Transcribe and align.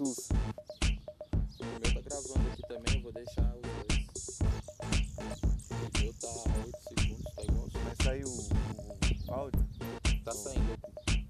Tus. 0.00 0.30
O 0.30 1.64
meu 1.66 1.92
tá 1.92 2.00
gravando 2.00 2.48
aqui 2.50 2.62
também, 2.66 2.94
eu 2.94 3.02
vou 3.02 3.12
deixar 3.12 3.54
os 3.54 3.60
dois. 3.60 4.38
O 5.68 6.00
meu 6.00 6.14
tá 6.14 6.28
8 6.64 6.78
segundos, 6.88 7.34
tá 7.34 7.42
igual. 7.42 7.68
Mas 7.84 7.98
tá 7.98 8.04
saiu 8.04 8.26
o, 8.26 9.30
o 9.30 9.34
áudio? 9.34 9.68
Tá 10.24 10.32
saindo. 10.32 10.78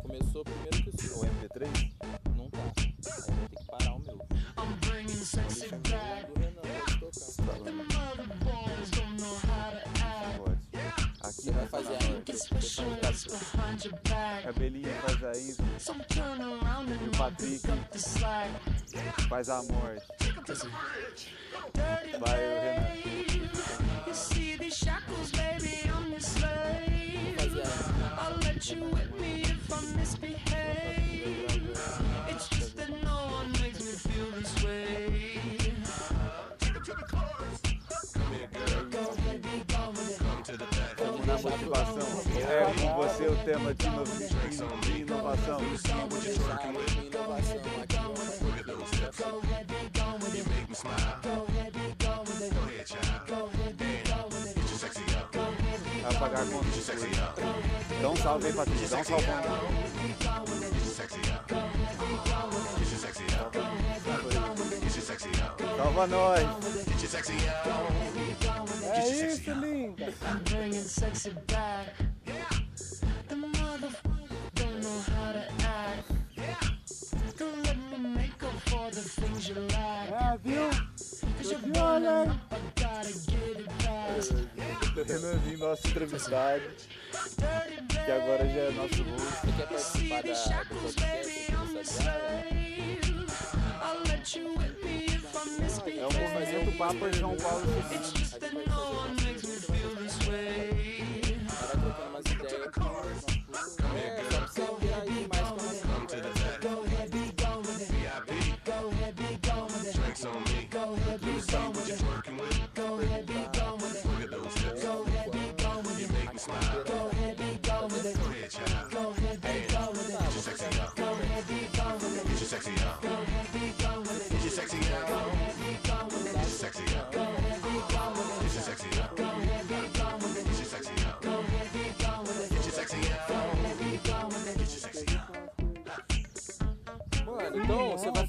Começou 0.00 0.44
primeiro 0.44 0.80
que 0.80 0.90
o 0.90 1.00
seu. 1.00 1.18
O 1.18 1.24
MP3? 1.24 2.21
você 11.42 11.50
vai 11.50 11.66
fazer 11.66 11.96
a 11.96 12.00
música. 12.08 12.54
Cabelinho 14.44 14.88
faz 15.02 15.24
a 15.24 15.32
E 15.36 15.52
o 15.52 17.10
Patrick 17.18 17.68
faz 19.28 19.48
a 19.48 19.62
morte. 19.64 20.06
Vai 22.20 22.38
o 22.38 22.62
I'll 28.18 28.36
let 28.44 28.70
you 28.70 28.84
whip 28.84 29.20
me 29.20 29.42
if 29.42 29.72
I 29.72 29.80
misbehave. 29.96 31.48
It's 32.28 32.48
just 32.48 32.76
that 32.76 32.90
no 33.02 33.26
one 33.32 33.52
motivação. 41.42 42.08
É 42.36 42.64
com 42.80 43.02
você 43.02 43.26
o 43.26 43.36
tema 43.44 43.74
de 43.74 43.86
inovação. 43.86 44.80
De 44.80 45.00
inovação. 45.00 45.60
Apagar 56.04 56.46
contas. 56.46 56.86
Dá 58.00 58.10
um 58.10 58.16
salve 58.16 58.46
aí, 58.46 58.52
Patrícia. 58.52 58.88
Dá 58.88 58.98
um 58.98 59.04
salve. 59.04 60.01
Calma 65.76 66.06
nós. 66.06 66.40
É 68.82 69.08
isso, 69.08 69.50
linda. 69.54 70.12
É, 80.12 80.38
viu? 80.42 80.70
Tô 81.36 81.42
de 81.42 81.80
olho, 81.80 82.10
hein? 82.24 82.40
Renanzinho, 85.06 85.58
nosso 85.58 85.88
entrevistado. 85.88 86.62
Que 87.88 88.10
agora 88.10 88.46
já 88.46 88.60
é 88.60 88.70
nosso 88.72 89.02
rosto. 89.02 89.46
Você 89.46 89.52
quer 89.56 89.62
é 89.62 89.66
participar 89.66 90.22
da, 90.22 90.32
do 90.64 90.74
podcast? 90.82 91.52
É 94.22 96.06
o 96.06 96.12
movimento 96.12 96.78
Papa 96.78 97.12
João 97.12 97.36
Paulo 97.38 97.66
II. 97.66 98.22
Cara, 101.48 101.74
trocando 101.80 102.08
umas 102.08 102.24
ideias. 102.26 102.52
É, 103.96 104.22
só 104.30 104.38
pra 104.38 104.46
você 104.46 104.62
ver 104.78 104.94
aí 104.94 105.26
mais 105.28 105.48
como 105.48 105.60
é. 105.60 106.22
Go 106.62 106.84
ahead, 106.84 107.10
be 107.10 107.32
gone 107.42 107.66
with 107.66 107.82
it. 107.82 107.90
Go 108.64 108.86
ahead, 108.90 109.16
be 109.16 109.26
gone 109.42 109.66
with 109.66 109.88
it. 113.28 113.41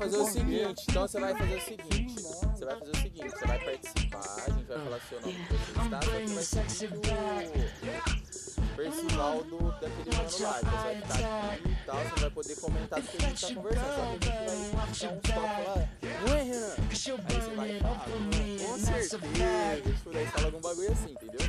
Fazer 0.03 0.17
o 0.17 0.25
seguinte, 0.25 0.83
então 0.89 1.07
você 1.07 1.19
vai 1.19 1.33
fazer 1.33 1.55
o 1.55 1.61
seguinte, 1.61 2.21
você 2.21 2.65
vai 2.65 2.79
fazer 2.79 2.91
o 2.91 2.97
seguinte, 2.97 3.29
você 3.29 3.47
vai 3.47 3.59
participar, 3.59 4.19
a 4.19 4.49
gente 4.49 4.65
vai 4.65 4.79
falar 4.79 4.99
seu 5.09 5.21
nome 5.21 5.33
que 5.33 5.53
você 5.53 5.63
que 5.63 6.33
vai 6.33 6.69
ser 6.69 6.91
o 8.57 8.75
percival 8.75 9.43
do, 9.43 9.57
daquele 9.79 10.15
mano 10.15 10.29
lá, 10.39 10.59
então 10.59 10.71
você 10.71 10.83
vai 10.83 10.95
ficar 10.95 11.53
aqui 11.53 11.69
e 11.69 11.85
tal, 11.85 11.99
você 12.03 12.19
vai 12.19 12.29
poder 12.31 12.55
comentar 12.55 13.01
do 13.01 13.07
que 13.07 13.17
a 13.17 13.19
gente 13.29 13.41
tá 13.41 13.53
conversando, 13.53 13.95
só 13.95 14.17
que 14.17 14.29
a 14.29 14.55
gente 14.55 14.71
vai 14.71 14.87
dar 14.87 15.33
toques 15.33 15.65
lá, 15.65 15.75
não 16.27 16.35
é 16.35 16.43
Renan? 16.43 16.75
Aí 16.89 16.95
você 16.95 17.11
vai 17.55 17.79
falar, 17.79 17.93
ah, 17.93 18.05
com 18.67 18.77
certeza, 18.79 19.19
daí 20.11 20.27
fala 20.27 20.45
algum 20.47 20.61
bagulho 20.61 20.91
assim, 20.91 21.11
entendeu? 21.11 21.39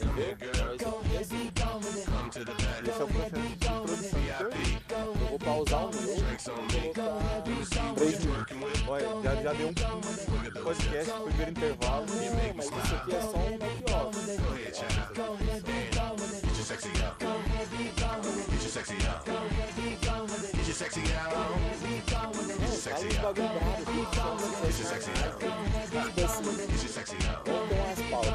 Entendeu? 0.00 1.01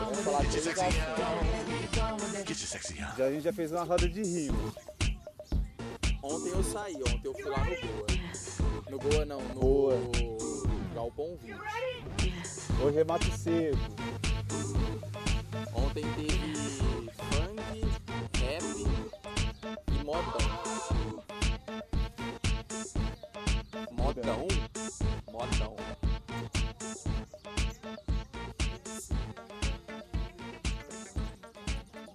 Vamos 0.07 0.19
falar 0.23 0.41
Get 0.43 0.53
your 0.53 0.63
três 0.63 0.73
sexy 0.73 0.91
assuntos. 0.91 1.23
out. 1.23 2.47
Get 2.47 2.59
your 2.59 2.67
sexy 2.67 3.01
out. 3.01 3.17
Já, 3.17 3.25
a 3.25 3.31
gente 3.31 3.43
já 3.43 3.53
fez 3.53 3.71
uma 3.71 3.83
roda 3.83 4.07
de 4.07 4.23
rima. 4.23 4.57
Ontem 6.23 6.49
eu 6.49 6.63
saí, 6.63 6.95
ontem 6.95 7.21
eu 7.23 7.33
fui 7.33 7.45
lá 7.45 7.63
no 7.63 7.75
Goa. 7.75 8.05
No 8.89 8.99
Goa 8.99 9.25
não, 9.25 9.41
no 9.41 9.59
Boa. 9.59 10.46
Galpão 10.97 11.37
20. 11.43 11.55
Hoje 12.83 12.99
é 12.99 13.03
mato 13.03 13.31
seco. 13.37 13.77
Ontem 15.71 16.03
teve 16.15 16.55
funk, 17.11 17.85
rap 18.39 18.63
e 19.91 20.03
modão. 20.03 20.41
Modão? 23.91 24.47
Modão. 25.31 25.75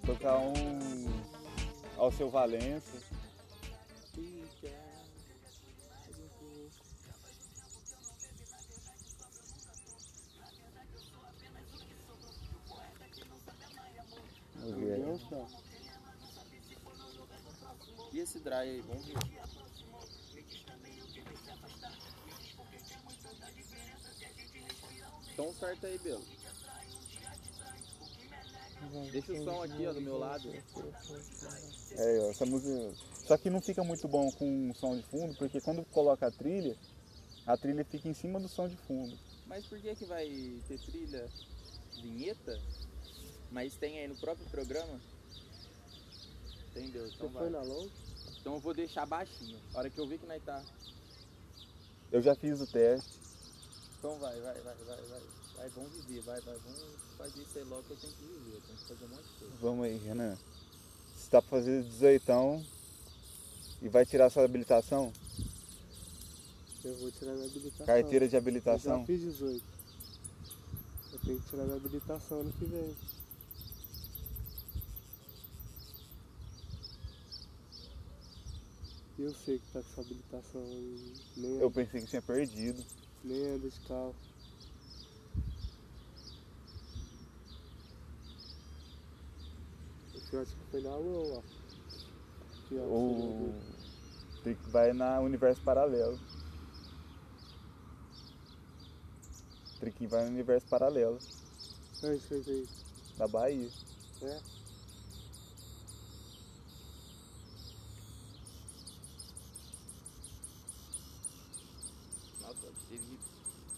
Tocar 0.05 0.39
um 0.39 1.23
ao 1.97 2.11
seu 2.11 2.29
Valença. 2.29 3.12
Aí. 15.37 15.73
E 18.13 18.19
esse 18.21 18.39
dry 18.41 18.55
aí, 18.55 18.81
vamos 18.83 19.07
ver. 19.07 19.15
Então 25.33 25.53
certo 25.55 25.87
aí, 25.87 25.99
Belo. 25.99 26.25
Deixa 29.11 29.33
o 29.33 29.45
som 29.45 29.63
aqui, 29.63 29.87
ó, 29.87 29.93
do 29.93 30.01
meu 30.01 30.19
lado. 30.19 30.53
É, 31.93 32.19
ó, 32.21 32.31
essa 32.31 32.45
música. 32.45 32.95
Só 33.27 33.39
que 33.39 33.49
não 33.49 33.61
fica 33.61 33.83
muito 33.83 34.07
bom 34.07 34.31
com 34.33 34.71
o 34.71 34.75
som 34.75 34.97
de 34.97 35.03
fundo, 35.05 35.35
porque 35.37 35.61
quando 35.61 35.85
coloca 35.87 36.27
a 36.27 36.31
trilha, 36.31 36.77
a 37.47 37.57
trilha 37.57 37.85
fica 37.85 38.09
em 38.09 38.15
cima 38.15 38.39
do 38.39 38.49
som 38.49 38.69
de 38.69 38.77
fundo. 38.77 39.19
Mas 39.47 39.65
por 39.67 39.81
que 39.81 39.95
que 39.95 40.05
vai 40.05 40.29
ter 40.69 40.79
trilha, 40.79 41.29
vinheta, 42.03 42.61
mas 43.51 43.75
tem 43.77 44.01
aí 44.01 44.09
no 44.09 44.17
próprio 44.17 44.47
programa? 44.51 45.01
Entendeu? 46.75 47.07
Então 47.07 47.29
vai. 47.29 47.49
Então 48.41 48.55
eu 48.55 48.61
vou 48.61 48.75
deixar 48.75 49.07
baixinho. 49.07 49.59
A 49.75 49.79
hora 49.79 49.91
que 49.91 49.99
eu 49.99 50.07
ver 50.07 50.19
que 50.19 50.27
nós 50.27 50.43
tá. 50.43 50.63
Eu 52.11 52.23
já 52.23 52.35
fiz 52.35 52.61
o 52.61 52.67
teste. 52.67 53.19
Então 53.99 54.19
vai, 54.19 54.39
vai, 54.41 54.55
vai, 54.55 54.75
vai, 54.75 54.97
vai. 54.97 55.21
Vai, 55.57 55.69
vamos 55.69 55.93
viver, 55.93 56.23
vai, 56.23 56.41
vai, 56.41 56.57
vamos 56.57 56.83
fazer 57.17 57.43
isso 57.43 57.59
aí 57.59 57.65
logo 57.65 57.83
que 57.85 57.93
eu 57.93 57.97
tenho 57.97 58.13
que 58.15 58.25
viver. 58.25 58.57
Eu 58.57 58.61
tenho 58.63 58.79
que 58.79 58.89
fazer 58.89 59.05
um 59.05 59.09
monte 59.09 59.23
de 59.23 59.39
coisa. 59.39 59.55
Vamos 59.61 59.85
aí, 59.85 59.97
Renan. 59.99 60.39
Você 61.15 61.31
tá 61.31 61.41
pra 61.43 61.51
fazer 61.51 61.83
18 61.85 62.65
e 63.83 63.89
vai 63.89 64.05
tirar 64.05 64.31
sua 64.31 64.45
habilitação? 64.45 65.13
Eu 66.85 66.97
vou 66.97 67.13
tirar 67.13 67.33
minha 67.35 67.47
habilitação. 67.47 67.87
Carteira 67.87 68.29
de 68.29 68.35
Eu 68.35 68.41
habilitação. 68.41 69.01
já 69.01 69.07
fiz 69.07 69.21
18. 69.21 69.65
Eu 71.13 71.19
tenho 71.21 71.41
que 71.41 71.51
tirar 71.51 71.65
minha 71.65 71.77
habilitação 71.77 72.41
ano 72.41 72.53
que 72.59 72.65
vem. 72.65 72.97
Eu 79.25 79.35
sei 79.35 79.59
que 79.59 79.67
tá 79.73 79.81
com 79.83 79.89
essa 79.91 80.01
habilitação 80.01 80.63
e 80.65 81.13
nem, 81.37 81.59
Eu 81.61 81.71
pensei 81.71 82.01
que 82.01 82.07
tinha 82.09 82.23
perdido. 82.23 82.85
nem 83.25 83.47
anda 83.55 83.69
de 83.69 83.81
carro. 83.81 84.15
O 90.15 90.21
fiote 90.21 90.55
que 90.57 90.71
foi 90.71 90.81
na 90.83 90.97
lua, 90.97 91.39
ó. 91.39 91.43
Ó. 92.75 92.85
O... 92.85 93.55
Tem 94.43 94.55
que 94.55 94.71
vai 94.71 94.93
na 94.93 95.21
universo 95.21 95.63
paralelo. 95.63 96.19
Triquinho 99.79 100.11
vai 100.11 100.25
no 100.25 100.31
universo 100.31 100.67
paralelo, 100.69 101.19
É 102.05 102.15
isso 102.15 102.35
aí. 102.35 102.69
da 103.19 103.27
Bahia. 103.27 103.69
É. 104.23 104.41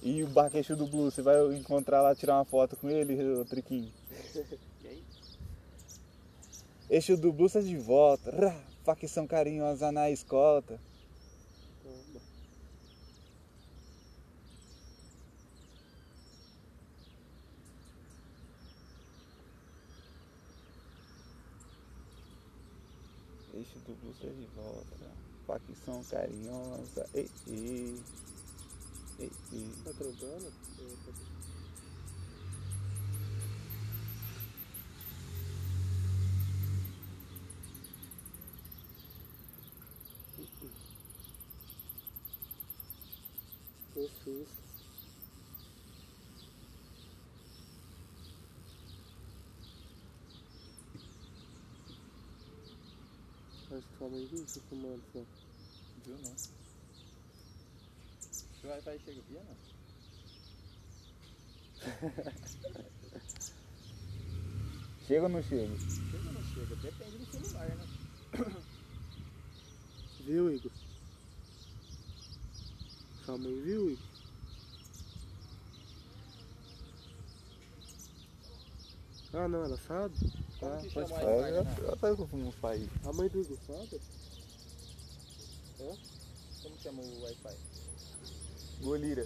E 0.04 0.22
o 0.22 0.26
barquecho 0.28 0.76
do 0.76 0.86
Blue, 0.86 1.10
você 1.10 1.22
vai 1.22 1.54
encontrar 1.56 2.02
lá, 2.02 2.14
tirar 2.14 2.34
uma 2.34 2.44
foto 2.44 2.76
com 2.76 2.90
ele, 2.90 3.14
o 3.40 3.44
Triquinho. 3.46 3.90
Aí? 4.84 5.02
Eixo 6.90 7.16
do 7.16 7.32
Blue 7.32 7.46
está 7.46 7.62
de 7.62 7.78
volta. 7.78 8.30
Rá, 8.30 8.54
facção 8.84 9.26
carinhosa 9.26 9.90
na 9.90 10.10
escolta. 10.10 10.78
Toma. 11.82 12.20
Eixo 23.54 23.78
do 23.78 23.94
Blue 24.02 24.12
está 24.12 24.28
de 24.28 24.46
volta. 24.54 24.84
Facção 25.46 26.04
carinhosa. 26.10 27.08
Ei, 27.14 27.30
ei. 27.46 28.02
Ei. 29.54 29.70
Tá 29.84 29.92
trampando? 29.92 30.52
Acho 53.74 53.88
que 53.88 53.98
sua 53.98 54.08
mãe 54.08 54.26
viu 54.26 54.46
você 54.46 54.60
fumando, 54.68 55.02
só. 55.12 55.20
Viu 56.04 56.18
não? 56.18 56.63
O 58.64 58.68
Wi-Fi 58.68 58.98
chega 59.04 59.20
aqui, 59.20 59.32
não? 59.34 59.56
Chega 65.06 65.22
ou 65.24 65.28
não 65.28 65.42
chega? 65.42 65.76
Chega 65.78 66.28
ou 66.28 66.32
não 66.32 66.42
chega? 66.44 66.76
Depende 66.76 67.18
do 67.18 67.26
celular, 67.26 67.68
né? 67.68 67.86
Viu, 70.24 70.50
Igor? 70.50 70.72
Sua 73.26 73.36
mãe 73.36 73.60
viu, 73.60 73.90
Igor? 73.90 74.04
Ah, 79.34 79.48
não, 79.48 79.64
ela 79.64 79.76
sabe? 79.76 80.14
Como 80.60 80.72
Ah, 80.72 80.82
pode 80.94 81.08
falar. 81.10 81.50
Né? 81.50 81.76
já 81.82 81.96
sabe 81.96 82.26
fumo 82.28 82.52
faí. 82.52 82.88
A 83.04 83.12
mãe 83.12 83.28
do 83.28 83.40
Igor 83.42 83.58
sabe? 83.66 84.00
Como 86.62 86.78
chama 86.78 87.02
o 87.02 87.22
Wi-Fi? 87.24 87.83
Golira. 88.82 89.24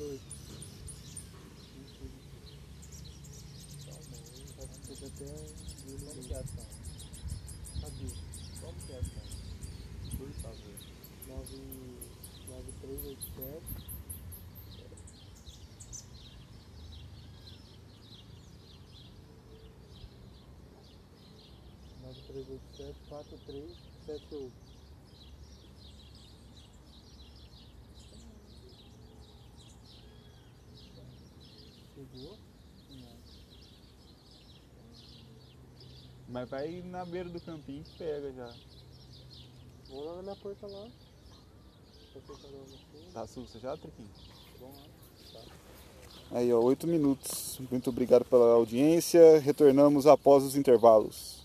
Oi. 0.00 0.20
Acho 4.58 4.78
que 4.86 4.92
até 5.04 5.26
Como 6.04 6.22
que 6.22 6.32
é 6.32 6.36
a 6.36 6.40
ação? 6.40 6.66
Aqui, 7.86 8.08
Como 8.60 8.78
que 8.86 8.92
é 8.92 8.96
a 8.96 8.98
ação? 9.00 9.26
Por 10.16 10.30
favor. 10.42 10.76
9387 11.28 13.62
9387 22.02 24.67
Chegou? 32.12 32.38
Mas 36.28 36.48
vai 36.48 36.82
na 36.82 37.04
beira 37.04 37.28
do 37.28 37.40
campinho 37.40 37.82
que 37.84 37.96
pega 37.96 38.32
já. 38.32 38.54
Vou 39.88 40.04
lá 40.04 40.16
na 40.16 40.22
minha 40.22 40.36
porta 40.36 40.66
lá. 40.66 40.88
Tá 43.12 43.26
sussa 43.26 43.58
já, 43.58 43.76
Triquinho? 43.76 44.10
Aí, 46.30 46.52
ó, 46.52 46.60
oito 46.60 46.86
minutos. 46.86 47.58
Muito 47.70 47.88
obrigado 47.88 48.24
pela 48.26 48.52
audiência. 48.52 49.38
Retornamos 49.38 50.06
após 50.06 50.44
os 50.44 50.56
intervalos. 50.56 51.37